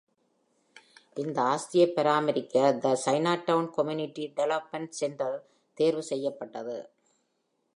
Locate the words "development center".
4.33-5.39